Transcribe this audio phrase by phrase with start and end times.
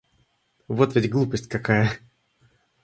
[0.67, 1.91] Вот ведь глупость какая!